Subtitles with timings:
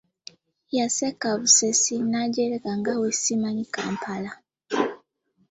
[0.77, 4.31] Yaseka busesi n'anjerega nga bwe simanyi Kampala.